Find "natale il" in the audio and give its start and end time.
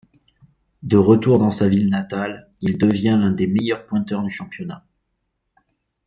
1.87-2.79